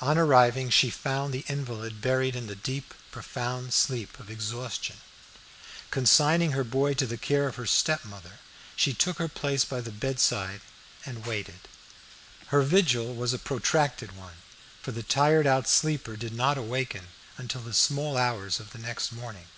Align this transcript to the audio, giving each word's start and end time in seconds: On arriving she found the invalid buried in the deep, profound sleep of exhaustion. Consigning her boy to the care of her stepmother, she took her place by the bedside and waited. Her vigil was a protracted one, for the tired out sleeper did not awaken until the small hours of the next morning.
On 0.00 0.16
arriving 0.16 0.70
she 0.70 0.88
found 0.88 1.34
the 1.34 1.44
invalid 1.48 2.00
buried 2.00 2.36
in 2.36 2.46
the 2.46 2.54
deep, 2.54 2.94
profound 3.10 3.74
sleep 3.74 4.20
of 4.20 4.30
exhaustion. 4.30 4.98
Consigning 5.90 6.52
her 6.52 6.62
boy 6.62 6.94
to 6.94 7.06
the 7.08 7.18
care 7.18 7.48
of 7.48 7.56
her 7.56 7.66
stepmother, 7.66 8.38
she 8.76 8.94
took 8.94 9.18
her 9.18 9.26
place 9.26 9.64
by 9.64 9.80
the 9.80 9.90
bedside 9.90 10.60
and 11.04 11.26
waited. 11.26 11.66
Her 12.54 12.62
vigil 12.62 13.16
was 13.16 13.32
a 13.34 13.38
protracted 13.40 14.16
one, 14.16 14.36
for 14.80 14.92
the 14.92 15.02
tired 15.02 15.44
out 15.48 15.66
sleeper 15.68 16.16
did 16.16 16.34
not 16.34 16.56
awaken 16.56 17.08
until 17.36 17.62
the 17.62 17.74
small 17.74 18.16
hours 18.16 18.60
of 18.60 18.70
the 18.70 18.78
next 18.78 19.10
morning. 19.10 19.48